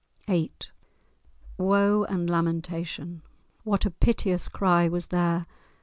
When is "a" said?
3.85-3.91